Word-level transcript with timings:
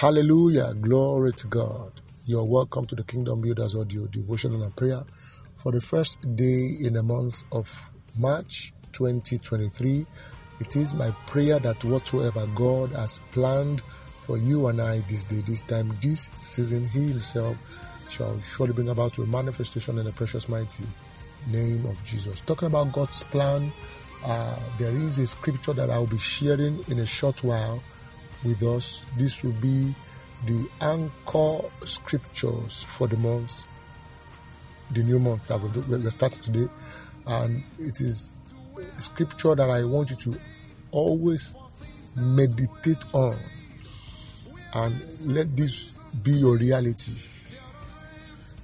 Hallelujah. 0.00 0.72
Glory 0.80 1.30
to 1.32 1.46
God. 1.46 1.92
You're 2.24 2.44
welcome 2.44 2.86
to 2.86 2.94
the 2.94 3.04
Kingdom 3.04 3.42
Builders 3.42 3.76
Audio 3.76 4.06
Devotional 4.06 4.62
and 4.62 4.74
Prayer 4.74 5.04
for 5.56 5.72
the 5.72 5.80
first 5.82 6.22
day 6.36 6.74
in 6.80 6.94
the 6.94 7.02
month 7.02 7.42
of 7.52 7.68
March 8.16 8.72
2023. 8.92 10.06
It 10.58 10.76
is 10.76 10.94
my 10.94 11.10
prayer 11.26 11.58
that 11.58 11.84
whatsoever 11.84 12.48
God 12.54 12.92
has 12.92 13.20
planned 13.30 13.82
for 14.24 14.38
you 14.38 14.68
and 14.68 14.80
I 14.80 15.00
this 15.00 15.24
day, 15.24 15.42
this 15.42 15.60
time, 15.60 15.94
this 16.00 16.30
season, 16.38 16.86
He 16.86 17.08
Himself 17.08 17.58
shall 18.08 18.40
surely 18.40 18.72
bring 18.72 18.88
about 18.88 19.12
to 19.14 19.22
a 19.24 19.26
manifestation 19.26 19.98
in 19.98 20.06
the 20.06 20.12
precious 20.12 20.48
mighty 20.48 20.84
name 21.46 21.84
of 21.84 22.02
Jesus. 22.06 22.40
Talking 22.40 22.68
about 22.68 22.90
God's 22.92 23.22
plan, 23.24 23.70
uh, 24.24 24.58
there 24.78 24.96
is 24.96 25.18
a 25.18 25.26
scripture 25.26 25.74
that 25.74 25.90
I 25.90 25.98
will 25.98 26.06
be 26.06 26.16
sharing 26.16 26.82
in 26.88 27.00
a 27.00 27.06
short 27.06 27.44
while 27.44 27.82
with 28.44 28.62
us. 28.62 29.04
This 29.16 29.42
will 29.42 29.52
be 29.52 29.94
the 30.46 30.68
anchor 30.80 31.68
scriptures 31.84 32.84
for 32.84 33.06
the 33.06 33.16
month, 33.16 33.64
the 34.92 35.02
new 35.02 35.18
month 35.18 35.46
that 35.48 35.60
we're 35.60 36.10
starting 36.10 36.40
today. 36.40 36.68
And 37.26 37.62
it 37.78 38.00
is 38.00 38.30
scripture 38.98 39.54
that 39.54 39.68
I 39.68 39.84
want 39.84 40.10
you 40.10 40.16
to 40.16 40.40
always 40.90 41.54
meditate 42.16 43.04
on 43.12 43.36
and 44.72 45.00
let 45.20 45.56
this 45.56 45.92
be 46.22 46.32
your 46.32 46.56
reality. 46.56 47.12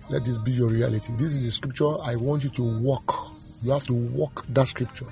Let 0.09 0.25
this 0.25 0.39
be 0.39 0.53
your 0.53 0.69
reality. 0.69 1.13
This 1.15 1.35
is 1.35 1.47
a 1.47 1.53
scripture 1.53 2.01
I 2.03 2.17
want 2.17 2.45
you 2.45 2.51
to 2.51 2.63
walk. 2.63 3.33
You 3.63 3.73
have 3.73 3.85
to 3.85 3.95
walk 3.95 4.45
that 4.49 4.69
scripture 4.69 5.07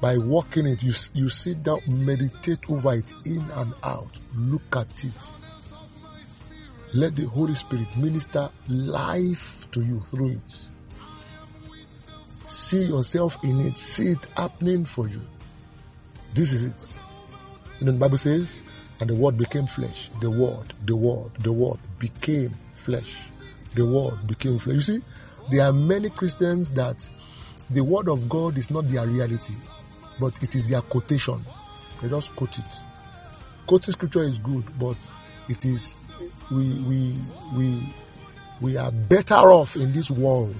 by 0.00 0.16
walking 0.16 0.66
it, 0.66 0.82
you, 0.82 0.92
you 1.14 1.28
sit 1.28 1.62
down, 1.62 1.80
meditate 1.88 2.70
over 2.70 2.94
it 2.94 3.12
in 3.26 3.44
and 3.54 3.74
out, 3.82 4.18
look 4.34 4.76
at 4.76 5.04
it. 5.04 5.36
Let 6.94 7.16
the 7.16 7.26
Holy 7.26 7.54
Spirit 7.54 7.88
minister 7.96 8.48
life 8.68 9.70
to 9.72 9.82
you 9.82 10.00
through 10.00 10.30
it. 10.30 10.68
See 12.46 12.84
yourself 12.84 13.42
in 13.44 13.60
it, 13.60 13.76
see 13.76 14.08
it 14.12 14.24
happening 14.36 14.84
for 14.84 15.08
you. 15.08 15.20
This 16.32 16.52
is 16.52 16.64
it. 16.64 16.94
You 17.80 17.86
know, 17.86 17.92
the 17.92 17.98
Bible 17.98 18.18
says, 18.18 18.62
and 19.00 19.10
the 19.10 19.14
word 19.14 19.36
became 19.36 19.66
flesh. 19.66 20.10
The 20.20 20.30
word, 20.30 20.72
the 20.86 20.96
word, 20.96 21.30
the 21.40 21.52
word 21.52 21.78
became 21.98 22.54
flesh. 22.74 23.28
The 23.74 23.86
word 23.86 24.26
became 24.26 24.58
flesh. 24.58 24.76
You 24.76 24.82
see, 24.82 25.00
there 25.50 25.66
are 25.66 25.72
many 25.72 26.08
Christians 26.10 26.70
that 26.72 27.08
the 27.70 27.82
word 27.82 28.08
of 28.08 28.28
God 28.28 28.56
is 28.56 28.70
not 28.70 28.84
their 28.84 29.06
reality 29.06 29.54
but 30.20 30.42
it 30.42 30.54
is 30.54 30.64
their 30.66 30.80
quotation. 30.82 31.44
They 32.00 32.08
just 32.08 32.34
quote 32.36 32.58
it. 32.58 32.80
Quoting 33.66 33.92
scripture 33.92 34.22
is 34.22 34.38
good, 34.38 34.64
but 34.78 34.96
it 35.48 35.64
is 35.64 36.02
we 36.50 36.74
we 36.80 37.14
we 37.54 37.82
we 38.60 38.76
are 38.76 38.90
better 38.90 39.34
off 39.34 39.76
in 39.76 39.92
this 39.92 40.10
world 40.10 40.56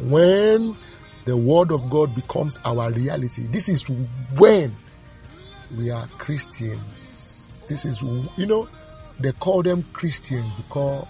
when 0.00 0.76
the 1.24 1.36
word 1.36 1.70
of 1.70 1.88
God 1.90 2.14
becomes 2.14 2.58
our 2.64 2.90
reality. 2.90 3.46
This 3.46 3.68
is 3.68 3.88
when 4.36 4.74
we 5.76 5.90
are 5.90 6.06
Christians. 6.18 7.50
This 7.68 7.84
is 7.84 8.02
you 8.36 8.46
know 8.46 8.68
they 9.20 9.32
call 9.32 9.62
them 9.62 9.84
Christians 9.92 10.52
because 10.54 11.06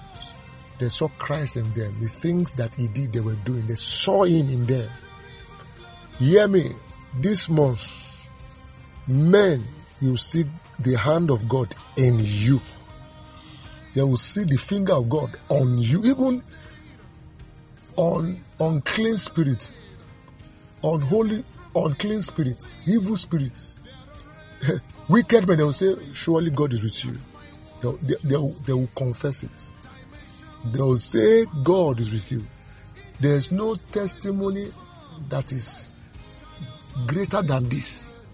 they 0.79 0.89
saw 0.89 1.09
Christ 1.19 1.57
in 1.57 1.73
them. 1.75 1.99
The 2.01 2.09
things 2.09 2.53
that 2.53 2.75
he 2.75 2.89
did, 2.89 3.13
they 3.13 3.21
were 3.21 3.37
doing. 3.45 3.67
They 3.67 3.75
saw 3.77 4.25
him 4.25 4.51
in 4.51 4.67
them. 4.67 4.91
hear 6.19 6.49
me? 6.49 6.73
This 7.21 7.49
month, 7.51 8.27
men 9.07 9.65
will 10.01 10.17
see 10.17 10.45
the 10.79 10.97
hand 10.97 11.31
of 11.31 11.49
God 11.49 11.75
in 11.97 12.19
you. 12.21 12.61
They 13.95 14.03
will 14.03 14.17
see 14.17 14.45
the 14.45 14.57
finger 14.57 14.95
of 14.95 15.09
God 15.09 15.37
on 15.49 15.79
you, 15.79 16.03
even 16.05 16.43
on 17.97 18.39
unclean 18.59 19.17
spirits, 19.19 19.73
unholy, 20.83 21.45
unclean 21.75 22.23
spirits, 22.23 22.77
evil 22.87 23.17
spirits, 23.17 23.79
wicked 25.09 25.47
men. 25.47 25.59
They 25.59 25.65
will 25.65 25.73
say, 25.73 25.95
"Surely 26.13 26.51
God 26.51 26.73
is 26.73 26.83
with 26.83 27.05
you." 27.05 27.17
They, 27.83 27.93
they, 28.07 28.15
they, 28.25 28.55
they 28.67 28.73
will 28.73 28.89
confess 28.97 29.43
it. 29.43 29.71
They 30.73 30.81
will 30.81 30.97
say, 30.97 31.45
"God 31.63 32.01
is 32.01 32.11
with 32.11 32.33
you." 32.33 32.47
There 33.21 33.37
is 33.37 33.53
no 33.53 33.75
testimony 33.75 34.73
that 35.29 35.53
is 35.53 35.92
greater 37.07 37.43
than 37.43 37.69
this. 37.69 38.27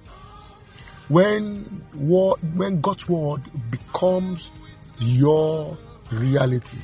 When 1.09 1.83
word, 1.95 2.37
when 2.55 2.81
God's 2.81 3.09
word 3.09 3.43
becomes 3.71 4.51
your 4.99 5.77
reality, 6.13 6.79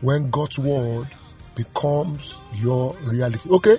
when 0.00 0.30
God's 0.30 0.58
word 0.58 1.08
becomes 1.54 2.40
your 2.54 2.94
reality. 3.04 3.50
Okay? 3.50 3.76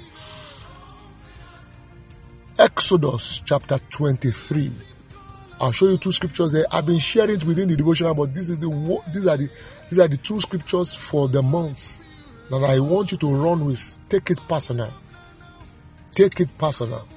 Exodus 2.57 3.41
chapter 3.45 3.79
23. 3.89 4.71
I'll 5.59 5.71
show 5.71 5.87
you 5.87 5.97
two 5.97 6.11
scriptures 6.11 6.51
there. 6.51 6.65
I've 6.71 6.85
been 6.85 6.99
sharing 6.99 7.37
it 7.37 7.43
within 7.45 7.69
the 7.69 7.75
devotional, 7.75 8.13
but 8.13 8.33
this 8.33 8.49
is 8.49 8.59
the 8.59 8.69
these 9.13 9.27
are 9.27 9.37
the 9.37 9.49
these 9.89 9.99
are 9.99 10.07
the 10.07 10.17
two 10.17 10.39
scriptures 10.41 10.93
for 10.93 11.27
the 11.27 11.41
month 11.41 11.99
that 12.49 12.63
I 12.63 12.79
want 12.79 13.11
you 13.11 13.17
to 13.19 13.35
run 13.35 13.65
with. 13.65 13.97
Take 14.09 14.29
it 14.31 14.39
personal. 14.47 14.91
Take 16.13 16.39
it 16.39 16.57
personal. 16.57 17.07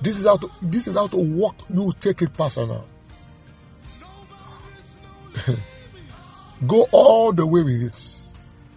This 0.00 0.18
is 0.18 0.26
how 0.26 0.36
to 0.36 0.50
this 0.60 0.88
is 0.88 0.96
how 0.96 1.06
to 1.06 1.16
walk. 1.16 1.56
You 1.72 1.92
take 2.00 2.22
it 2.22 2.34
personal. 2.34 2.86
Go 6.66 6.88
all 6.92 7.32
the 7.32 7.46
way 7.46 7.62
with 7.62 7.82
it. 7.82 8.16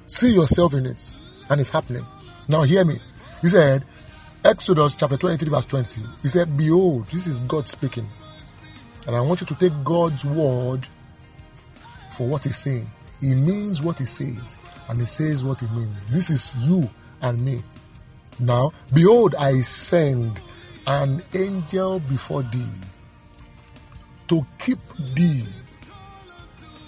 See 0.08 0.34
yourself 0.34 0.74
in 0.74 0.86
it. 0.86 1.16
And 1.50 1.60
it's 1.60 1.70
happening. 1.70 2.06
Now 2.48 2.64
hear 2.64 2.86
me. 2.86 3.00
He 3.42 3.50
said, 3.50 3.84
Exodus 4.44 4.96
chapter 4.96 5.18
23, 5.18 5.50
verse 5.50 5.66
20. 5.66 6.02
He 6.22 6.28
said, 6.28 6.56
Behold, 6.56 7.08
this 7.08 7.28
is 7.28 7.40
God 7.42 7.68
speaking. 7.68 8.08
And 9.08 9.16
I 9.16 9.22
want 9.22 9.42
you 9.42 9.48
to 9.48 9.56
take 9.56 9.84
God's 9.84 10.26
word 10.26 10.88
for 12.12 12.28
what 12.28 12.44
he's 12.44 12.58
saying. 12.58 12.90
He 13.22 13.36
means 13.36 13.82
what 13.82 14.00
he 14.00 14.06
says, 14.06 14.58
and 14.90 15.00
he 15.00 15.06
says 15.06 15.44
what 15.44 15.62
he 15.62 15.68
means. 15.68 16.06
This 16.08 16.30
is 16.30 16.56
you 16.58 16.90
and 17.22 17.44
me. 17.44 17.64
Now, 18.40 18.72
behold, 18.94 19.34
I 19.36 19.62
send 19.62 20.42
an 20.86 21.24
angel 21.34 22.00
before 22.00 22.44
thee 22.44 22.68
to 24.28 24.46
keep 24.60 24.80
thee 25.14 25.46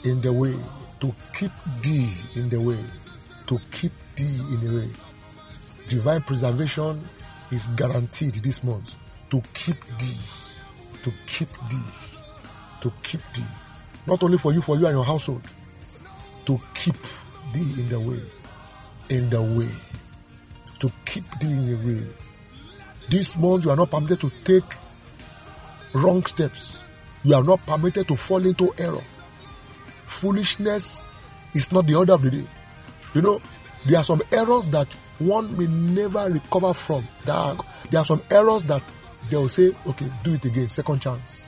in 0.04 0.20
the 0.22 0.34
way, 0.34 0.56
to 1.00 1.16
keep 1.34 1.52
thee 1.82 2.12
in 2.36 2.50
the 2.50 2.60
way, 2.60 2.80
to 3.48 3.60
keep 3.72 3.94
thee 4.18 4.40
in 4.52 4.60
the 4.60 4.82
way. 4.82 4.90
Divine 5.88 6.22
preservation 6.22 7.08
is 7.52 7.68
guaranteed 7.78 8.36
this 8.36 8.62
month 8.62 8.98
to 9.30 9.42
keep 9.54 9.82
thee, 10.00 10.18
to 11.04 11.14
keep 11.28 11.50
thee, 11.70 11.88
to 12.82 12.92
keep 13.04 13.22
thee. 13.34 13.44
Not 14.06 14.22
only 14.22 14.38
for 14.38 14.52
you, 14.52 14.62
for 14.62 14.76
you 14.76 14.86
and 14.86 14.96
your 14.96 15.06
household, 15.06 15.44
to 16.46 16.60
keep 16.74 17.02
thee 17.54 17.74
in 17.78 17.88
the 17.88 18.00
way, 18.00 18.22
in 19.10 19.30
the 19.30 19.42
way 19.42 19.72
to 20.80 20.92
keep 21.06 21.26
thee 21.40 21.52
in 21.52 21.66
the 21.68 21.88
way. 21.88 22.08
This 23.10 23.38
month, 23.38 23.66
you 23.66 23.72
are 23.72 23.78
not 23.78 23.92
permitted 23.92 24.20
to 24.22 24.32
take 24.44 24.64
wrong 25.94 26.26
steps. 26.26 26.80
You 27.24 27.36
are 27.36 27.44
not 27.44 27.66
permitted 27.66 28.08
to 28.10 28.16
fall 28.16 28.46
into 28.46 28.74
error. 28.78 29.04
Foolishness 30.06 31.08
is 31.54 31.72
not 31.72 31.88
the 31.88 31.96
order 31.96 32.14
of 32.14 32.22
the 32.22 32.32
day. 32.32 32.46
You 33.14 33.22
know, 33.22 33.42
there 33.88 34.00
are 34.00 34.04
some 34.04 34.22
errors 34.32 34.68
that 34.68 34.92
one 35.20 35.58
may 35.58 35.68
never 35.68 36.30
recover 36.32 36.74
from. 36.74 37.08
There 37.26 37.56
there 37.90 38.02
are 38.02 38.06
some 38.06 38.22
errors 38.30 38.64
that 38.66 38.84
they 39.30 39.38
will 39.38 39.50
say, 39.50 39.76
okay, 39.86 40.10
do 40.24 40.34
it 40.36 40.46
again, 40.46 40.70
second 40.70 41.02
chance. 41.02 41.48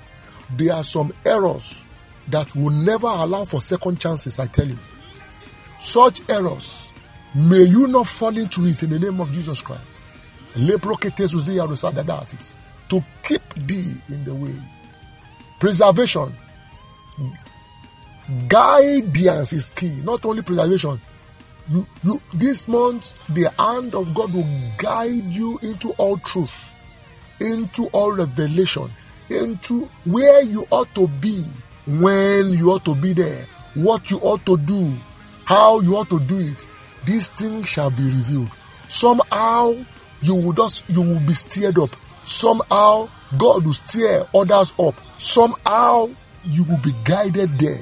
There 0.58 0.74
are 0.74 0.84
some 0.84 1.14
errors 1.26 1.86
that 2.30 2.56
will 2.56 2.72
never 2.72 3.08
allow 3.08 3.46
for 3.46 3.62
second 3.62 4.00
chances, 4.00 4.40
I 4.40 4.48
tell 4.48 4.68
you. 4.68 4.78
Such 5.80 6.28
errors 6.30 6.92
May 7.36 7.64
you 7.64 7.88
not 7.88 8.08
fall 8.08 8.36
into 8.38 8.66
it 8.66 8.82
in 8.84 8.90
the 8.90 9.00
name 9.00 9.20
of 9.22 9.32
Jesus 9.32 9.62
Christ. 9.62 10.02
To 12.90 13.04
keep 13.24 13.54
thee 13.68 13.94
in 14.10 14.24
the 14.26 14.34
way. 14.34 14.56
Preservation. 15.60 16.34
Guidance 18.48 19.54
is 19.54 19.74
key. 19.74 20.02
Not 20.04 20.26
only 20.26 20.42
preservation. 20.42 21.00
You, 21.72 21.86
you, 22.04 22.22
this 22.34 22.68
month, 22.68 23.14
the 23.30 23.52
hand 23.60 23.94
of 23.94 24.16
God 24.16 24.34
will 24.34 24.48
guide 24.80 25.26
you 25.26 25.60
into 25.62 25.92
all 25.94 26.18
truth, 26.18 26.74
into 27.40 27.86
all 27.88 28.12
revelation, 28.14 28.90
into 29.30 29.88
where 30.06 30.42
you 30.42 30.66
ought 30.72 30.94
to 30.96 31.08
be, 31.08 31.46
when 31.86 32.54
you 32.54 32.72
ought 32.72 32.86
to 32.86 32.96
be 32.96 33.14
there, 33.14 33.46
what 33.76 34.10
you 34.10 34.18
ought 34.22 34.44
to 34.48 34.58
do, 34.58 34.96
how 35.46 35.80
you 35.82 35.96
ought 35.96 36.10
to 36.10 36.20
do 36.22 36.40
it, 36.40 36.68
this 37.06 37.30
thing 37.30 37.64
shall 37.64 37.90
be 37.90 38.04
revealed. 38.04 38.50
Somehow 38.88 39.76
you 40.22 40.36
will 40.36 40.54
just 40.54 40.90
you 40.90 41.02
will 41.02 41.20
be 41.20 41.34
stirred 41.34 41.80
up. 41.80 41.96
Somehow 42.24 43.10
God 43.38 43.66
will 43.66 43.74
stir 43.74 44.26
others 44.34 44.74
up. 44.80 44.96
Somehow 45.18 46.10
you 46.44 46.64
will 46.64 46.78
be 46.78 46.94
guided 47.04 47.58
there. 47.60 47.82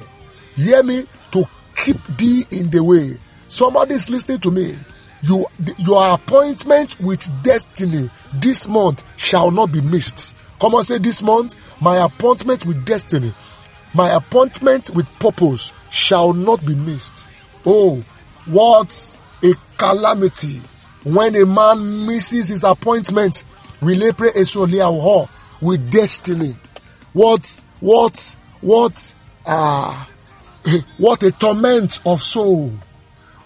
Hear 0.56 0.84
me 0.84 1.06
to 1.32 1.46
keep 1.76 1.98
thee 2.18 2.46
in 2.52 2.70
the 2.70 2.84
way. 2.84 3.18
Somebody 3.48 3.96
is 3.96 4.10
listening 4.10 4.40
to 4.40 4.52
me. 4.52 4.78
You, 5.24 5.46
your 5.80 6.14
appointment 6.14 7.00
with 7.00 7.28
destiny 7.44 8.10
this 8.36 8.68
month 8.68 9.04
shall 9.18 9.52
not 9.52 9.72
be 9.72 9.82
missed. 9.82 10.36
Come 10.60 10.76
on, 10.76 10.84
say 10.84 10.98
this 10.98 11.24
month, 11.24 11.56
my 11.82 11.98
appointment 11.98 12.66
with 12.66 12.86
destiny, 12.86 13.34
my 13.94 14.10
appointment 14.10 14.90
with 14.92 15.06
purpose 15.20 15.74
shall 15.90 16.34
not 16.34 16.66
be 16.66 16.76
missed. 16.76 17.28
Oh, 17.66 18.04
what 18.48 19.18
a 19.44 19.54
calamity 19.78 20.62
when 21.04 21.36
a 21.36 21.46
man 21.46 22.06
misses 22.06 22.50
his 22.50 22.64
appointment 22.64 23.44
with 23.82 24.00
destiny. 25.92 26.56
What, 27.14 27.62
what, 27.80 28.36
what, 28.62 29.16
ah, 29.46 30.10
uh, 30.66 30.78
what 30.98 31.24
a 31.24 31.32
torment 31.32 32.02
of 32.06 32.22
soul 32.22 32.72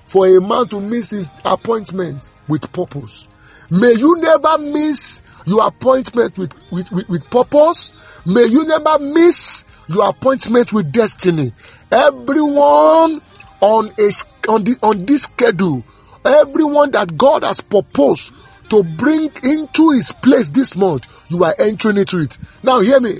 for 0.06 0.28
a 0.28 0.42
man 0.42 0.68
to 0.68 0.82
miss 0.82 1.12
his 1.12 1.32
appointment 1.46 2.32
with 2.48 2.72
purpose. 2.72 3.28
May 3.70 3.94
you 3.94 4.18
never 4.18 4.58
miss 4.58 5.22
your 5.46 5.68
appointment 5.68 6.38
with, 6.38 6.54
with, 6.72 6.92
with, 6.92 7.08
with 7.08 7.30
purpose. 7.30 7.94
May 8.26 8.46
you 8.46 8.66
never 8.66 9.00
miss 9.00 9.64
your 9.88 10.10
appointment 10.10 10.74
with 10.74 10.92
destiny. 10.92 11.54
Everyone 11.92 13.22
on 13.62 13.92
a 13.98 14.12
on 14.48 14.64
the 14.64 14.78
on 14.82 15.06
this 15.06 15.24
schedule, 15.24 15.84
everyone 16.26 16.92
that 16.92 17.18
God 17.18 17.44
has 17.44 17.62
proposed 17.62 18.34
to 18.70 18.84
bring 18.84 19.32
into 19.44 19.92
his 19.92 20.12
place 20.12 20.50
this 20.50 20.76
month, 20.76 21.08
you 21.30 21.44
are 21.44 21.56
entering 21.60 21.98
into 21.98 22.20
it. 22.20 22.38
Now 22.64 22.80
hear 22.80 23.00
me. 23.00 23.16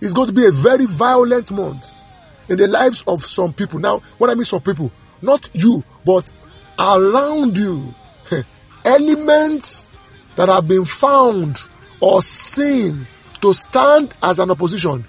It's 0.00 0.12
going 0.12 0.28
to 0.28 0.34
be 0.34 0.46
a 0.46 0.50
very 0.50 0.86
violent 0.86 1.50
month 1.50 2.00
in 2.48 2.58
the 2.58 2.66
lives 2.66 3.02
of 3.06 3.24
some 3.24 3.52
people. 3.52 3.78
Now, 3.78 3.98
what 4.18 4.30
I 4.30 4.34
mean 4.34 4.44
some 4.44 4.60
people, 4.60 4.92
not 5.22 5.48
you, 5.54 5.82
but 6.04 6.30
around 6.78 7.56
you, 7.56 7.94
elements 8.84 9.90
that 10.36 10.48
have 10.48 10.68
been 10.68 10.84
found 10.84 11.58
or 12.00 12.22
seen 12.22 13.06
to 13.40 13.54
stand 13.54 14.14
as 14.22 14.38
an 14.38 14.50
opposition, 14.50 15.04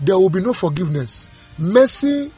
there 0.00 0.18
will 0.18 0.30
be 0.30 0.40
no 0.40 0.52
forgiveness. 0.52 1.28
Mercy 1.58 2.32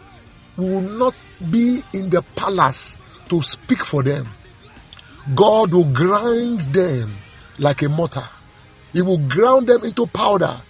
will 0.57 0.81
not 0.81 1.21
be 1.51 1.83
in 1.93 2.11
the 2.11 2.23
palace 2.37 2.99
to 3.29 3.43
speak 3.43 3.85
for 3.85 4.03
them. 4.03 4.29
God 5.35 5.73
will 5.73 5.93
grind 5.93 6.61
them 6.61 7.17
like 7.59 7.83
a 7.83 7.89
mortar. 7.89 8.29
He 8.93 9.03
will 9.03 9.19
ground 9.19 9.67
them 9.67 9.85
into 9.85 10.07
powder. 10.07 10.61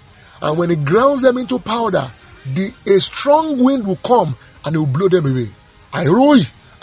And 0.40 0.58
when 0.58 0.70
He 0.70 0.76
grounds 0.76 1.22
them 1.22 1.38
into 1.38 1.58
powder, 1.58 2.10
the, 2.54 2.72
a 2.86 3.00
strong 3.00 3.62
wind 3.62 3.86
will 3.86 3.96
come 3.96 4.36
and 4.64 4.74
it 4.74 4.78
will 4.78 4.86
blow 4.86 5.08
them 5.08 5.26
away. 5.26 5.48
I 5.92 6.06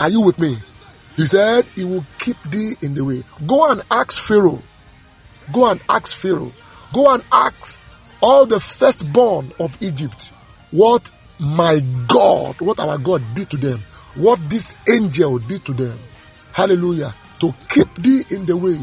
are 0.00 0.08
you 0.08 0.20
with 0.20 0.38
me? 0.38 0.58
He 1.16 1.26
said, 1.26 1.64
He 1.74 1.84
will 1.84 2.04
keep 2.18 2.40
thee 2.44 2.76
in 2.80 2.94
the 2.94 3.04
way. 3.04 3.22
Go 3.46 3.70
and 3.70 3.82
ask 3.90 4.20
Pharaoh. 4.20 4.62
Go 5.52 5.66
and 5.70 5.80
ask 5.88 6.16
Pharaoh. 6.16 6.52
Go 6.92 7.12
and 7.12 7.22
ask 7.30 7.80
all 8.20 8.46
the 8.46 8.60
firstborn 8.60 9.52
of 9.58 9.80
Egypt 9.82 10.32
what 10.70 11.12
my 11.38 11.80
God, 12.08 12.60
what 12.60 12.78
our 12.80 12.98
God 12.98 13.22
did 13.34 13.50
to 13.50 13.56
them, 13.56 13.82
what 14.14 14.38
this 14.48 14.74
angel 14.88 15.38
did 15.38 15.64
to 15.64 15.72
them. 15.72 15.98
Hallelujah. 16.52 17.14
To 17.40 17.54
keep 17.68 17.92
thee 17.96 18.24
in 18.30 18.46
the 18.46 18.56
way. 18.56 18.78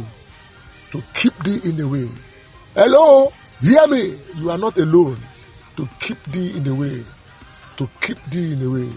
To 0.91 1.03
keep 1.13 1.37
thee 1.43 1.59
in 1.63 1.77
the 1.77 1.87
way. 1.87 2.09
Hello, 2.73 3.31
hear 3.61 3.87
me. 3.87 4.19
You 4.35 4.49
are 4.49 4.57
not 4.57 4.77
alone. 4.77 5.17
To 5.77 5.87
keep 5.99 6.21
thee 6.25 6.57
in 6.57 6.63
the 6.63 6.73
way. 6.75 7.05
To 7.77 7.89
keep 8.01 8.21
thee 8.25 8.53
in 8.53 8.59
the 8.59 8.69
way. 8.69 8.89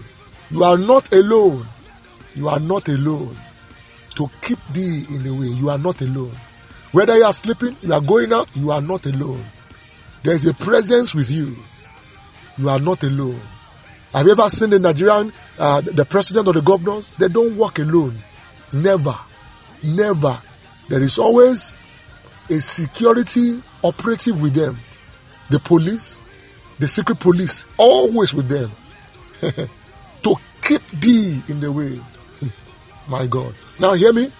You 0.49 0.63
are 0.63 0.77
not 0.77 1.13
alone. 1.13 1.65
You 2.35 2.49
are 2.49 2.59
not 2.59 2.89
alone. 2.89 3.37
To 4.15 4.29
keep 4.41 4.59
thee 4.73 5.05
in 5.09 5.23
the 5.23 5.33
way. 5.33 5.47
You 5.47 5.69
are 5.69 5.77
not 5.77 6.01
alone. 6.01 6.35
Whether 6.91 7.17
you 7.17 7.23
are 7.23 7.33
sleeping, 7.33 7.75
you 7.81 7.91
are 7.93 8.01
going 8.01 8.31
out, 8.33 8.49
you 8.55 8.71
are 8.71 8.81
not 8.81 9.05
alone. 9.07 9.43
There 10.23 10.33
is 10.33 10.45
a 10.45 10.53
presence 10.53 11.15
with 11.15 11.29
you. 11.31 11.55
You 12.57 12.69
are 12.69 12.79
not 12.79 13.03
alone. 13.03 13.41
Have 14.13 14.25
you 14.27 14.31
ever 14.33 14.49
seen 14.49 14.69
the 14.69 14.79
Nigerian, 14.79 15.33
uh, 15.57 15.81
the 15.81 16.05
president 16.05 16.47
or 16.47 16.53
the 16.53 16.61
governors? 16.61 17.09
They 17.11 17.27
don't 17.27 17.57
walk 17.57 17.79
alone. 17.79 18.15
Never. 18.73 19.17
Never. 19.81 20.39
There 20.87 21.01
is 21.01 21.17
always 21.17 21.75
a 22.49 22.59
security 22.59 23.61
operative 23.83 24.39
with 24.39 24.53
them. 24.53 24.77
The 25.49 25.59
police, 25.59 26.21
the 26.79 26.87
secret 26.87 27.19
police, 27.19 27.65
always 27.77 28.33
with 28.33 28.47
them. 28.49 28.71
to 30.23 30.35
keep 30.61 30.85
thee 30.91 31.41
in 31.47 31.59
the 31.59 31.71
way. 31.71 31.99
My 33.07 33.27
God. 33.27 33.55
Now 33.79 33.93
hear 33.93 34.13
me. 34.13 34.31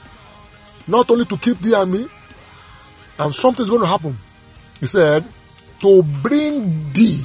Not 0.87 1.09
only 1.09 1.25
to 1.25 1.37
keep 1.37 1.59
thee 1.59 1.73
and 1.73 1.91
me, 1.91 2.07
and 3.17 3.33
something's 3.33 3.69
going 3.69 3.81
to 3.81 3.87
happen. 3.87 4.17
He 4.79 4.85
said, 4.85 5.25
to 5.79 6.03
bring 6.03 6.91
thee, 6.93 7.23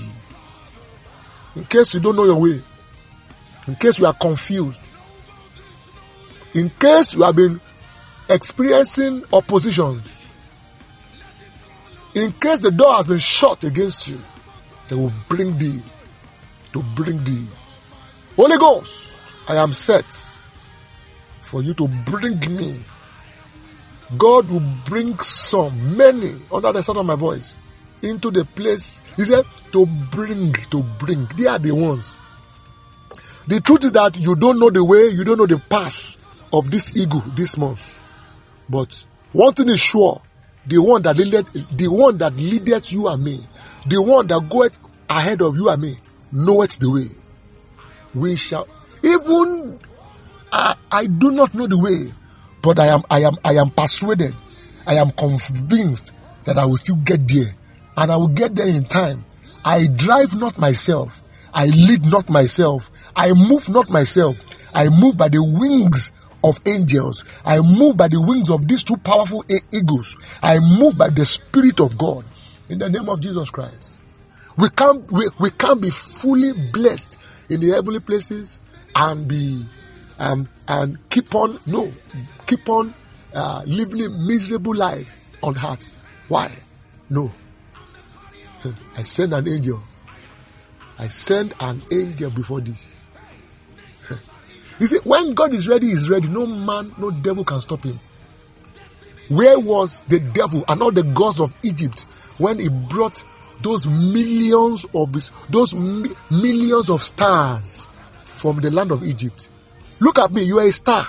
in 1.58 1.64
case 1.64 1.92
you 1.92 1.98
don't 1.98 2.14
know 2.14 2.24
your 2.24 2.40
way, 2.40 2.62
in 3.66 3.74
case 3.74 3.98
you 3.98 4.06
are 4.06 4.14
confused, 4.14 4.92
in 6.54 6.70
case 6.70 7.16
you 7.16 7.22
have 7.24 7.34
been 7.34 7.60
experiencing 8.30 9.24
oppositions, 9.32 10.32
in 12.14 12.30
case 12.30 12.60
the 12.60 12.70
door 12.70 12.94
has 12.94 13.08
been 13.08 13.18
shut 13.18 13.64
against 13.64 14.06
you, 14.06 14.20
they 14.86 14.94
will 14.94 15.12
bring 15.28 15.58
thee 15.58 15.82
to 16.72 16.80
bring 16.94 17.22
thee. 17.24 17.44
Holy 18.36 18.56
Ghost, 18.56 19.20
I 19.48 19.56
am 19.56 19.72
set 19.72 20.06
for 21.40 21.60
you 21.60 21.74
to 21.74 21.88
bring 21.88 22.38
me 22.38 22.78
God 24.16 24.48
will 24.48 24.62
bring 24.86 25.18
some, 25.18 25.96
many, 25.96 26.34
under 26.50 26.72
the 26.72 26.82
sound 26.82 26.98
of 26.98 27.04
my 27.06 27.14
voice, 27.14 27.58
into 28.02 28.30
the 28.30 28.44
place. 28.44 29.02
He 29.16 29.24
said, 29.24 29.44
to 29.72 29.86
bring, 29.86 30.52
to 30.52 30.82
bring. 30.98 31.26
They 31.36 31.46
are 31.46 31.58
the 31.58 31.72
ones. 31.72 32.16
The 33.46 33.60
truth 33.60 33.84
is 33.84 33.92
that 33.92 34.16
you 34.18 34.36
don't 34.36 34.58
know 34.58 34.70
the 34.70 34.84
way, 34.84 35.08
you 35.08 35.24
don't 35.24 35.38
know 35.38 35.46
the 35.46 35.58
path 35.58 36.16
of 36.52 36.70
this 36.70 36.96
ego 36.96 37.20
this 37.34 37.56
month. 37.56 38.02
But 38.68 39.06
one 39.32 39.54
thing 39.54 39.68
is 39.68 39.80
sure, 39.80 40.20
the 40.66 40.78
one 40.78 41.02
that 41.02 41.16
leaded, 41.16 41.46
the 41.72 41.88
one 41.88 42.18
that 42.18 42.34
leadeth 42.34 42.92
you 42.92 43.08
and 43.08 43.24
me, 43.24 43.40
the 43.86 44.02
one 44.02 44.26
that 44.26 44.48
goeth 44.50 44.78
ahead 45.08 45.40
of 45.40 45.56
you 45.56 45.70
and 45.70 45.80
me, 45.80 45.96
knoweth 46.30 46.78
the 46.78 46.90
way. 46.90 47.08
We 48.14 48.36
shall, 48.36 48.68
even 49.02 49.78
I, 50.52 50.74
I 50.90 51.06
do 51.06 51.30
not 51.30 51.54
know 51.54 51.66
the 51.66 51.78
way, 51.78 52.12
but 52.60 52.78
I 52.78 52.86
am, 52.88 53.02
I 53.10 53.20
am, 53.20 53.36
I 53.44 53.54
am 53.54 53.70
persuaded, 53.70 54.34
I 54.86 54.94
am 54.94 55.10
convinced 55.12 56.14
that 56.44 56.58
I 56.58 56.66
will 56.66 56.76
still 56.76 56.96
get 56.96 57.26
there, 57.28 57.54
and 57.98 58.10
I 58.10 58.16
will 58.16 58.28
get 58.28 58.54
there 58.54 58.66
in 58.66 58.84
time. 58.84 59.24
I 59.64 59.88
drive 59.88 60.34
not 60.34 60.56
myself, 60.56 61.22
I 61.52 61.66
lead 61.66 62.06
not 62.06 62.30
myself, 62.30 62.90
I 63.14 63.32
move 63.32 63.68
not 63.68 63.90
myself, 63.90 64.36
I 64.72 64.88
move 64.88 65.18
by 65.18 65.28
the 65.28 65.42
wings 65.42 66.12
of 66.44 66.60
angels. 66.66 67.24
I 67.44 67.60
move 67.60 67.96
by 67.96 68.06
the 68.06 68.20
wings 68.20 68.48
of 68.48 68.68
these 68.68 68.84
two 68.84 68.96
powerful 68.96 69.44
eagles. 69.72 70.16
I 70.40 70.60
move 70.60 70.96
by 70.96 71.10
the 71.10 71.26
Spirit 71.26 71.80
of 71.80 71.98
God 71.98 72.24
in 72.68 72.78
the 72.78 72.88
name 72.88 73.08
of 73.08 73.20
Jesus 73.20 73.50
Christ. 73.50 74.00
We 74.56 74.70
can't, 74.70 75.10
we, 75.10 75.24
we 75.40 75.50
can't 75.50 75.80
be 75.80 75.90
fully 75.90 76.52
blessed 76.72 77.18
in 77.48 77.60
the 77.60 77.70
heavenly 77.70 78.00
places 78.00 78.60
and 78.94 79.26
be 79.26 79.64
um, 80.18 80.48
and 80.66 80.98
keep 81.10 81.34
on 81.34 81.60
no 81.66 81.92
keep 82.46 82.68
on 82.68 82.94
uh, 83.34 83.62
living 83.66 84.04
a 84.04 84.08
miserable 84.08 84.74
life 84.74 85.28
on 85.42 85.54
hearts. 85.54 85.98
Why? 86.28 86.50
No. 87.08 87.30
I 88.96 89.02
send 89.02 89.32
an 89.32 89.48
angel. 89.48 89.82
I 90.98 91.06
send 91.08 91.54
an 91.60 91.82
angel 91.92 92.30
before 92.30 92.60
thee. 92.60 92.74
You 94.80 94.86
see, 94.86 94.98
when 95.02 95.34
God 95.34 95.52
is 95.54 95.66
ready, 95.66 95.88
He's 95.88 96.08
ready. 96.08 96.28
No 96.28 96.46
man, 96.46 96.94
no 96.98 97.10
devil 97.10 97.44
can 97.44 97.60
stop 97.60 97.82
him. 97.82 97.98
Where 99.28 99.58
was 99.58 100.02
the 100.02 100.20
devil 100.20 100.64
and 100.68 100.82
all 100.82 100.90
the 100.90 101.02
gods 101.02 101.40
of 101.40 101.54
Egypt 101.62 102.04
when 102.38 102.58
he 102.58 102.68
brought 102.68 103.24
those 103.60 103.86
millions 103.86 104.86
of 104.94 105.12
those 105.50 105.74
mi- 105.74 106.14
millions 106.30 106.88
of 106.88 107.02
stars 107.02 107.88
from 108.24 108.60
the 108.60 108.70
land 108.70 108.90
of 108.90 109.04
Egypt? 109.04 109.50
Look 110.00 110.18
at 110.18 110.32
me, 110.32 110.44
you 110.44 110.58
are 110.60 110.66
a 110.66 110.72
star. 110.72 111.06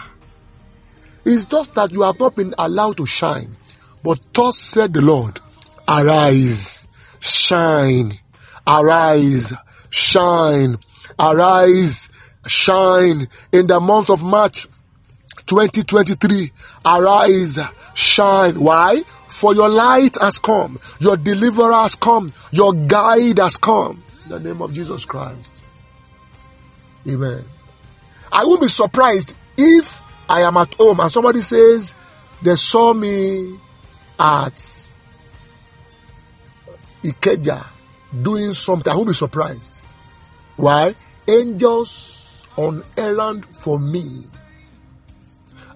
It's 1.23 1.45
just 1.45 1.75
that 1.75 1.91
you 1.91 2.01
have 2.01 2.19
not 2.19 2.35
been 2.35 2.53
allowed 2.57 2.97
to 2.97 3.05
shine. 3.05 3.55
But 4.03 4.19
thus 4.33 4.57
said 4.57 4.93
the 4.93 5.01
Lord, 5.01 5.39
arise, 5.87 6.87
shine, 7.19 8.13
arise, 8.65 9.53
shine, 9.89 10.77
arise, 11.19 12.09
shine 12.47 13.27
in 13.51 13.67
the 13.67 13.79
month 13.79 14.09
of 14.09 14.23
March 14.23 14.67
2023. 15.45 16.51
Arise, 16.85 17.59
shine. 17.93 18.59
Why? 18.59 19.03
For 19.27 19.55
your 19.55 19.69
light 19.69 20.17
has 20.19 20.39
come, 20.39 20.79
your 20.99 21.15
deliverer 21.15 21.73
has 21.73 21.95
come, 21.95 22.29
your 22.51 22.73
guide 22.73 23.37
has 23.37 23.57
come. 23.57 24.03
In 24.25 24.31
the 24.31 24.39
name 24.39 24.61
of 24.61 24.73
Jesus 24.73 25.05
Christ. 25.05 25.63
Amen. 27.07 27.43
I 28.31 28.43
won't 28.43 28.61
be 28.61 28.67
surprised 28.67 29.37
if 29.57 30.13
I 30.29 30.41
am 30.41 30.57
at 30.57 30.73
home 30.75 30.99
and 30.99 31.11
somebody 31.11 31.41
says 31.41 31.95
they 32.41 32.55
saw 32.55 32.93
me 32.93 33.57
at 34.19 34.88
Ikeja 37.03 37.65
doing 38.21 38.53
something. 38.53 38.91
I 38.91 38.95
won't 38.95 39.07
be 39.07 39.13
surprised. 39.13 39.83
Why? 40.55 40.95
Angels 41.27 42.47
on 42.57 42.83
errand 42.97 43.45
for 43.45 43.79
me. 43.79 44.23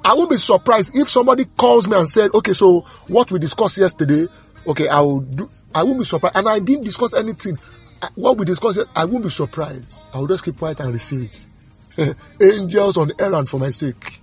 I 0.06 0.14
won't 0.14 0.30
be 0.30 0.38
surprised 0.38 0.96
if 0.96 1.08
somebody 1.08 1.46
calls 1.46 1.88
me 1.88 1.96
and 1.96 2.10
said, 2.10 2.34
"Okay, 2.34 2.54
so 2.54 2.82
what 3.08 3.32
we 3.32 3.40
discussed 3.40 3.78
yesterday, 3.78 4.28
okay, 4.68 4.88
I 4.88 5.00
will 5.00 5.22
do." 5.22 5.50
I 5.74 5.84
won't 5.84 6.00
be 6.00 6.06
surprised, 6.06 6.36
and 6.36 6.48
I 6.48 6.60
didn't 6.60 6.84
discuss 6.84 7.14
anything. 7.14 7.58
What 8.16 8.38
we 8.38 8.46
discussed, 8.46 8.80
I 8.96 9.06
won't 9.06 9.24
be 9.24 9.30
surprised. 9.30 10.12
I 10.14 10.18
will 10.18 10.28
just 10.28 10.44
keep 10.44 10.58
quiet 10.58 10.80
and 10.82 10.92
receive 10.92 11.22
it. 11.22 12.16
Angels 12.42 12.98
on 12.98 13.12
errand 13.18 13.50
for 13.50 13.60
my 13.60 13.70
sake. 13.70 14.22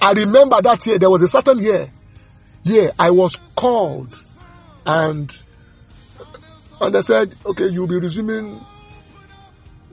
I 0.00 0.12
remember 0.12 0.60
that 0.62 0.86
year 0.86 0.98
there 0.98 1.10
was 1.10 1.22
a 1.22 1.28
certain 1.28 1.58
year, 1.58 1.90
yeah, 2.62 2.90
I 2.98 3.10
was 3.10 3.40
called, 3.54 4.18
and 4.84 5.36
and 6.80 6.94
they 6.94 7.02
said, 7.02 7.34
"Okay, 7.44 7.68
you'll 7.68 7.86
be 7.86 7.98
resuming 7.98 8.60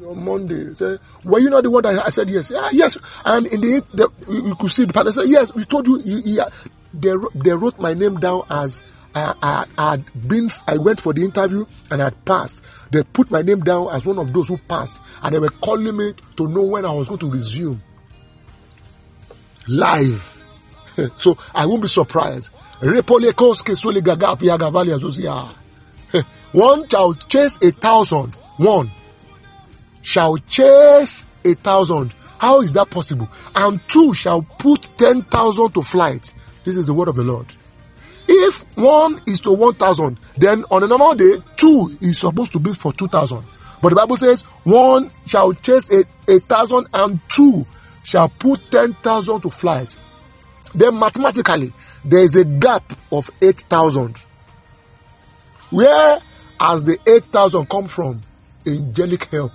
on 0.05 0.23
Monday. 0.23 0.73
Say, 0.73 0.97
were 1.23 1.39
you 1.39 1.49
not 1.49 1.63
the 1.63 1.71
one 1.71 1.83
that 1.83 2.05
I 2.05 2.09
said 2.09 2.29
yes? 2.29 2.51
Yeah, 2.51 2.69
yes. 2.71 2.97
And 3.25 3.47
in 3.47 3.61
the, 3.61 3.83
the 3.93 4.09
you 4.31 4.55
could 4.55 4.71
see 4.71 4.85
the 4.85 4.93
partner 4.93 5.11
said, 5.11 5.29
yes, 5.29 5.53
we 5.53 5.63
told 5.65 5.87
you. 5.87 5.99
He, 5.99 6.21
he, 6.21 6.39
uh, 6.39 6.49
they, 6.93 7.13
they 7.35 7.53
wrote 7.53 7.79
my 7.79 7.93
name 7.93 8.19
down 8.19 8.43
as 8.49 8.83
I, 9.15 9.33
I, 9.41 9.65
I, 9.77 9.91
had 9.91 10.27
been. 10.27 10.49
I 10.67 10.77
went 10.77 10.99
for 10.99 11.13
the 11.13 11.23
interview 11.23 11.65
and 11.91 12.01
I 12.01 12.05
had 12.05 12.25
passed. 12.25 12.63
They 12.91 13.03
put 13.03 13.31
my 13.31 13.41
name 13.41 13.61
down 13.61 13.89
as 13.91 14.05
one 14.05 14.19
of 14.19 14.33
those 14.33 14.47
who 14.47 14.57
passed, 14.57 15.01
and 15.21 15.33
they 15.33 15.39
were 15.39 15.49
calling 15.49 15.95
me 15.95 16.13
to 16.37 16.47
know 16.47 16.63
when 16.63 16.85
I 16.85 16.91
was 16.91 17.07
going 17.07 17.19
to 17.19 17.31
resume 17.31 17.81
live. 19.67 20.29
so 21.17 21.37
I 21.55 21.65
won't 21.65 21.81
be 21.81 21.87
surprised. 21.87 22.51
One 26.53 26.87
shall 26.87 27.13
chase 27.13 27.57
a 27.61 27.71
thousand. 27.71 28.35
One 28.57 28.89
shall 30.01 30.37
chase 30.37 31.25
a 31.43 31.53
thousand. 31.55 32.13
How 32.37 32.61
is 32.61 32.73
that 32.73 32.89
possible? 32.89 33.27
And 33.55 33.79
two 33.87 34.13
shall 34.13 34.43
put 34.43 34.89
ten 34.97 35.23
thousand 35.23 35.73
to 35.73 35.81
flight. 35.81 36.33
This 36.63 36.77
is 36.77 36.87
the 36.87 36.93
word 36.93 37.07
of 37.07 37.15
the 37.15 37.23
Lord. 37.23 37.47
If 38.27 38.61
one 38.77 39.21
is 39.27 39.41
to 39.41 39.51
one 39.51 39.73
thousand, 39.73 40.19
then 40.37 40.63
on 40.71 40.83
a 40.83 40.87
normal 40.87 41.15
day, 41.15 41.37
two 41.57 41.97
is 41.99 42.19
supposed 42.19 42.53
to 42.53 42.59
be 42.59 42.73
for 42.73 42.93
two 42.93 43.07
thousand. 43.07 43.43
But 43.81 43.89
the 43.89 43.95
Bible 43.95 44.17
says 44.17 44.43
one 44.63 45.11
shall 45.25 45.53
chase 45.53 45.91
a, 45.91 46.03
a 46.27 46.39
thousand 46.39 46.87
and 46.93 47.19
two 47.29 47.65
shall 48.03 48.29
put 48.29 48.71
ten 48.71 48.93
thousand 48.93 49.41
to 49.41 49.49
flight. 49.49 49.97
Then 50.75 50.99
mathematically, 50.99 51.73
there 52.05 52.23
is 52.23 52.35
a 52.35 52.45
gap 52.45 52.93
of 53.11 53.29
eight 53.41 53.59
thousand. 53.61 54.17
Where 55.69 56.19
has 56.63 56.85
the 56.85 56.97
eight 57.07 57.25
thousand 57.25 57.69
come 57.69 57.87
from? 57.87 58.21
Angelic 58.65 59.25
help. 59.25 59.51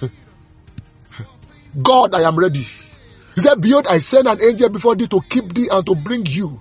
God, 1.82 2.14
I 2.14 2.22
am 2.22 2.36
ready. 2.36 2.64
He 3.34 3.40
said, 3.42 3.60
Behold, 3.60 3.86
I 3.86 3.98
send 3.98 4.26
an 4.26 4.38
angel 4.42 4.70
before 4.70 4.96
thee 4.96 5.06
to 5.08 5.20
keep 5.28 5.52
thee 5.52 5.68
and 5.70 5.84
to 5.86 5.94
bring 5.94 6.24
you, 6.26 6.60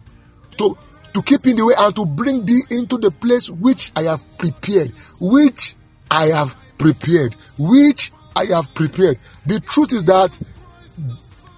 to, 0.58 0.78
to 1.14 1.22
keep 1.24 1.48
in 1.48 1.56
the 1.56 1.66
way 1.66 1.74
and 1.78 1.96
to 1.96 2.06
bring 2.06 2.46
thee 2.46 2.62
into 2.70 2.98
the 2.98 3.10
place 3.10 3.50
which 3.50 3.92
I 3.96 4.04
have 4.04 4.24
prepared, 4.38 4.92
which 5.20 5.76
I 6.12 6.26
have 6.28 6.56
prepared, 6.78 7.34
which 7.58 8.12
I 8.36 8.46
have 8.46 8.74
prepared. 8.76 9.18
The 9.46 9.62
truth 9.62 9.94
is 9.94 10.04
that 10.04 10.38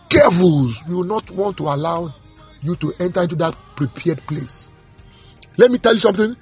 devils 0.09 0.83
will 0.87 1.03
not 1.03 1.29
want 1.31 1.57
to 1.57 1.63
allow 1.63 2.13
you 2.61 2.75
to 2.75 2.93
enter 2.99 3.23
into 3.23 3.35
that 3.37 3.57
prepared 3.75 4.19
place. 4.27 4.71
Let 5.57 5.71
me 5.71 5.79
tell 5.79 5.95
you 5.95 5.99
something. 5.99 6.35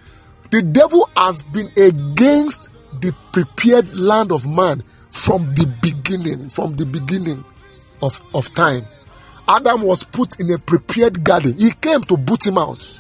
The 0.52 0.62
devil 0.62 1.10
has 1.16 1.44
been 1.44 1.70
against 1.78 2.72
the 3.02 3.14
prepared 3.32 3.96
land 3.96 4.32
of 4.32 4.48
man 4.48 4.84
from 5.12 5.52
the 5.52 5.66
beginning, 5.82 6.50
from 6.50 6.76
the 6.76 6.86
beginning 6.86 7.44
of, 8.02 8.22
of 8.34 8.54
time. 8.54 8.86
Adam 9.48 9.82
was 9.82 10.04
put 10.04 10.40
in 10.40 10.52
a 10.52 10.58
prepared 10.58 11.24
garden. 11.24 11.58
He 11.58 11.72
came 11.72 12.02
to 12.04 12.18
boot 12.18 12.46
him 12.46 12.58
out. 12.58 12.98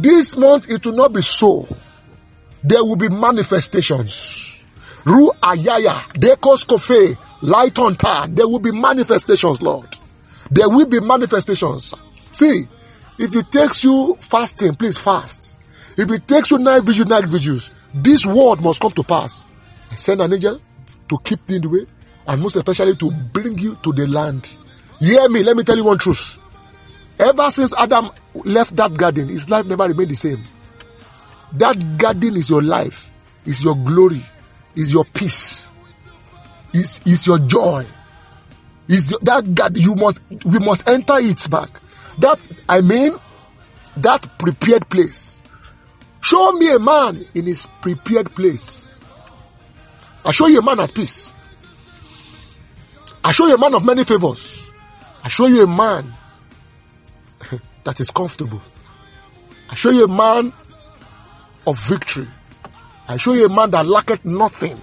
This 0.00 0.36
month 0.36 0.70
it 0.70 0.86
will 0.86 0.94
not 0.94 1.12
be 1.12 1.22
so. 1.22 1.66
There 2.64 2.84
will 2.84 2.96
be 2.96 3.08
manifestations. 3.08 4.64
Ru 5.04 5.30
Ayaya, 5.42 5.94
Dekos 6.14 6.64
Kofe, 6.64 7.16
Light 7.42 7.76
on 7.80 7.96
time. 7.96 8.36
There 8.36 8.46
will 8.46 8.60
be 8.60 8.70
manifestations, 8.70 9.60
Lord. 9.62 9.88
There 10.50 10.68
will 10.68 10.86
be 10.86 11.00
manifestations. 11.00 11.92
See, 12.30 12.66
if 13.18 13.34
it 13.34 13.50
takes 13.50 13.82
you 13.82 14.16
fasting, 14.20 14.76
please 14.76 14.96
fast. 14.96 15.58
If 15.96 16.10
it 16.10 16.26
takes 16.26 16.50
you 16.50 16.58
night 16.58 16.82
vigil, 16.84 17.06
night 17.06 17.24
visions, 17.24 17.70
this 17.92 18.24
word 18.24 18.60
must 18.60 18.80
come 18.80 18.92
to 18.92 19.02
pass. 19.02 19.44
I 19.90 19.94
send 19.94 20.22
an 20.22 20.32
angel 20.32 20.60
to 21.08 21.18
keep 21.22 21.44
thee 21.46 21.56
in 21.56 21.62
the 21.62 21.68
way, 21.68 21.86
and 22.26 22.40
most 22.40 22.56
especially 22.56 22.96
to 22.96 23.10
bring 23.10 23.58
you 23.58 23.76
to 23.82 23.92
the 23.92 24.06
land. 24.06 24.48
Hear 24.98 25.28
me, 25.28 25.42
let 25.42 25.56
me 25.56 25.64
tell 25.64 25.76
you 25.76 25.84
one 25.84 25.98
truth. 25.98 26.38
Ever 27.18 27.50
since 27.50 27.74
Adam 27.76 28.10
left 28.34 28.74
that 28.76 28.94
garden, 28.94 29.28
his 29.28 29.50
life 29.50 29.66
never 29.66 29.86
remained 29.86 30.10
the 30.10 30.16
same. 30.16 30.42
That 31.52 31.98
garden 31.98 32.36
is 32.36 32.48
your 32.48 32.62
life, 32.62 33.12
is 33.44 33.62
your 33.62 33.76
glory, 33.76 34.22
is 34.74 34.92
your 34.92 35.04
peace, 35.04 35.72
is, 36.72 37.00
is 37.04 37.26
your 37.26 37.38
joy. 37.40 37.84
Is 38.88 39.10
that 39.22 39.54
garden 39.54 39.82
you 39.82 39.94
must 39.94 40.22
we 40.44 40.58
must 40.58 40.88
enter 40.88 41.18
it 41.18 41.48
back. 41.50 41.68
That 42.18 42.40
I 42.68 42.80
mean 42.80 43.14
that 43.98 44.38
prepared 44.38 44.88
place. 44.88 45.41
Show 46.22 46.52
me 46.52 46.74
a 46.74 46.78
man 46.78 47.24
in 47.34 47.46
his 47.46 47.66
prepared 47.80 48.34
place 48.34 48.86
I 50.24 50.30
show 50.30 50.46
you 50.46 50.60
a 50.60 50.62
man 50.62 50.78
at 50.80 50.94
peace. 50.94 51.32
I 53.24 53.32
show 53.32 53.46
you 53.46 53.54
a 53.54 53.58
man 53.58 53.74
of 53.74 53.84
many 53.84 54.04
favors. 54.04 54.70
I 55.24 55.28
show 55.28 55.46
you 55.46 55.64
a 55.64 55.66
man 55.66 56.12
that 57.84 57.98
is 57.98 58.10
comfortable. 58.10 58.62
I 59.68 59.74
show 59.74 59.90
you 59.90 60.04
a 60.04 60.08
man 60.08 60.52
of 61.66 61.78
victory. 61.80 62.28
I 63.08 63.16
show 63.16 63.32
you 63.32 63.46
a 63.46 63.48
man 63.48 63.72
that 63.72 63.86
lacketh 63.86 64.24
nothing. 64.24 64.80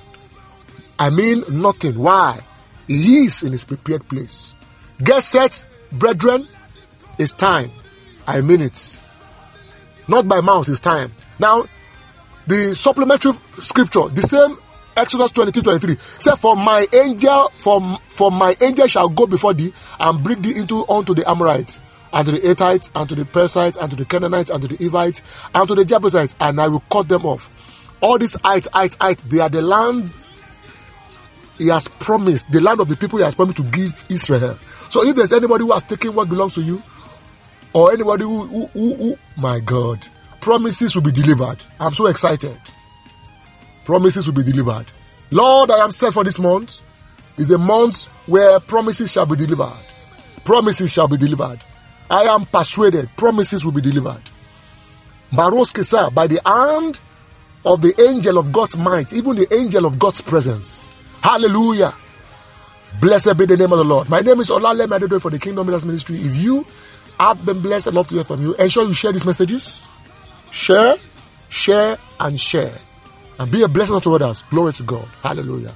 I 0.97 1.09
mean 1.09 1.43
nothing. 1.49 1.97
Why? 1.97 2.39
He 2.87 3.25
is 3.25 3.43
in 3.43 3.53
his 3.53 3.63
prepared 3.63 4.07
place. 4.09 4.55
Get 5.01 5.23
set, 5.23 5.65
brethren. 5.93 6.47
It's 7.17 7.33
time. 7.33 7.71
I 8.27 8.41
mean 8.41 8.61
it. 8.61 8.99
Not 10.07 10.27
by 10.27 10.41
mouth, 10.41 10.67
it's 10.67 10.79
time. 10.81 11.13
Now, 11.39 11.65
the 12.47 12.75
supplementary 12.75 13.33
scripture, 13.57 14.07
the 14.09 14.21
same 14.21 14.57
Exodus 14.97 15.31
22 15.31 15.61
23 15.61 15.95
say, 15.97 16.31
For 16.35 16.55
my 16.57 16.85
angel, 16.93 17.51
for, 17.55 17.97
for 18.09 18.31
my 18.31 18.55
angel 18.61 18.87
shall 18.87 19.07
go 19.07 19.27
before 19.27 19.53
thee 19.53 19.73
and 19.99 20.21
bring 20.23 20.41
thee 20.41 20.57
into 20.57 20.85
unto 20.89 21.13
the 21.13 21.27
Amorites, 21.29 21.79
and 22.11 22.25
to 22.25 22.33
the 22.33 22.45
Hittites, 22.45 22.91
and 22.95 23.07
to 23.07 23.15
the 23.15 23.23
Perizzites, 23.25 23.77
and 23.77 23.89
to 23.89 23.95
the 23.95 24.05
Canaanites, 24.05 24.49
and 24.49 24.61
to 24.61 24.67
the 24.67 24.83
Hivites, 24.83 25.21
and 25.55 25.67
to 25.67 25.75
the 25.75 25.85
Jebusites, 25.85 26.35
and 26.41 26.59
I 26.59 26.67
will 26.67 26.83
cut 26.91 27.07
them 27.07 27.25
off. 27.25 27.49
All 28.01 28.17
these 28.17 28.35
heights, 28.43 28.67
heights, 28.73 28.97
heights, 28.99 29.23
they 29.23 29.39
are 29.39 29.49
the 29.49 29.61
lands 29.61 30.27
he 31.57 31.67
has 31.67 31.87
promised, 31.87 32.51
the 32.51 32.61
land 32.61 32.79
of 32.79 32.87
the 32.89 32.95
people 32.95 33.19
he 33.19 33.25
has 33.25 33.35
promised 33.35 33.57
to 33.57 33.63
give 33.63 34.03
Israel. 34.09 34.57
So 34.89 35.05
if 35.05 35.15
there's 35.15 35.33
anybody 35.33 35.63
who 35.63 35.71
has 35.71 35.83
taken 35.83 36.13
what 36.13 36.27
belongs 36.29 36.55
to 36.55 36.61
you, 36.61 36.81
or 37.73 37.91
anybody 37.93 38.23
who, 38.23 38.45
who, 38.45 38.65
who, 38.67 38.95
who 38.95 39.17
my 39.37 39.59
God, 39.59 40.05
promises 40.41 40.95
will 40.95 41.03
be 41.03 41.11
delivered. 41.11 41.57
I'm 41.79 41.93
so 41.93 42.07
excited 42.07 42.59
promises 43.89 44.27
will 44.27 44.35
be 44.35 44.43
delivered. 44.43 44.85
Lord, 45.31 45.71
I 45.71 45.83
am 45.83 45.91
set 45.91 46.13
for 46.13 46.23
this 46.23 46.37
month. 46.37 46.81
Is 47.37 47.49
a 47.49 47.57
month 47.57 48.05
where 48.27 48.59
promises 48.59 49.11
shall 49.11 49.25
be 49.25 49.35
delivered. 49.35 49.85
Promises 50.45 50.91
shall 50.91 51.07
be 51.07 51.17
delivered. 51.17 51.57
I 52.07 52.25
am 52.25 52.45
persuaded 52.45 53.09
promises 53.17 53.65
will 53.65 53.71
be 53.71 53.81
delivered. 53.81 54.21
Baros 55.31 55.73
Kesa, 55.73 56.13
by 56.13 56.27
the 56.27 56.39
hand 56.45 57.01
of 57.65 57.81
the 57.81 57.99
angel 58.07 58.37
of 58.37 58.51
God's 58.51 58.77
might, 58.77 59.11
even 59.11 59.35
the 59.37 59.51
angel 59.51 59.87
of 59.87 59.97
God's 59.97 60.21
presence. 60.21 60.91
Hallelujah. 61.23 61.95
Blessed 63.01 63.37
be 63.39 63.45
the 63.47 63.57
name 63.57 63.71
of 63.71 63.79
the 63.79 63.85
Lord. 63.85 64.07
My 64.07 64.19
name 64.19 64.39
is 64.39 64.51
Olale 64.51 64.85
Madedo 64.85 65.19
for 65.19 65.31
the 65.31 65.39
Kingdom 65.39 65.65
Leaders 65.65 65.85
Ministry. 65.85 66.17
If 66.17 66.35
you 66.35 66.63
have 67.19 67.43
been 67.43 67.59
blessed, 67.59 67.87
I'd 67.87 67.95
love 67.95 68.07
to 68.09 68.15
hear 68.15 68.23
from 68.23 68.41
you. 68.43 68.53
Ensure 68.55 68.85
you 68.85 68.93
share 68.93 69.13
these 69.13 69.25
messages. 69.25 69.83
Share, 70.51 70.95
share, 71.49 71.97
and 72.19 72.39
share 72.39 72.73
and 73.39 73.49
be 73.51 73.63
a 73.63 73.67
blessing 73.67 73.99
to 74.01 74.15
others. 74.15 74.43
Glory 74.49 74.73
to 74.73 74.83
God. 74.83 75.07
Hallelujah. 75.23 75.73